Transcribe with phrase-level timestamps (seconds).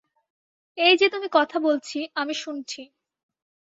[0.77, 2.81] এই যে তুমি কথা বলছি, আমি শুনছি।